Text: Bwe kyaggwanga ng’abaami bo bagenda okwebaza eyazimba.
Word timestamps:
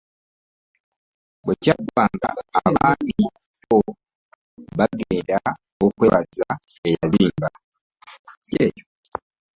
Bwe 1.43 1.53
kyaggwanga 1.63 2.29
ng’abaami 2.45 3.17
bo 3.67 3.79
bagenda 4.77 5.39
okwebaza 5.85 6.49
eyazimba. 6.89 7.49